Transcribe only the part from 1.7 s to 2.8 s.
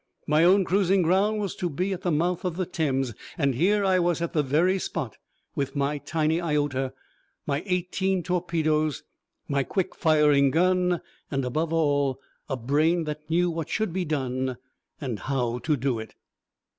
at the mouth of the